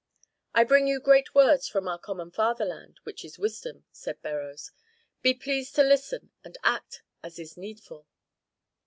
[0.55, 4.71] "I bring you great words from our common fatherland, which is Wisdom," said Beroes.
[5.21, 8.07] "Be pleased to listen and act as is needful."